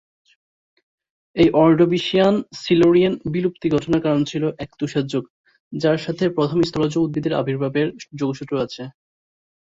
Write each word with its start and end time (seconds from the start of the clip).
এই 1.35 1.49
অর্ডোভিশিয়ান-সিলুরিয়ান 1.57 3.13
বিলুপ্তি 3.33 3.67
ঘটনার 3.69 4.01
কারণ 4.01 4.21
ছিল 4.23 4.43
এক 4.63 4.71
তুষার 4.79 5.05
যুগ, 5.11 5.23
যার 5.73 5.97
সাথে 6.05 6.23
প্রথম 6.37 6.59
স্থলজ 6.63 6.93
উদ্ভিদের 6.97 7.37
আবির্ভাবের 7.41 7.87
যোগসূত্র 8.19 8.53
আছে। 8.65 8.83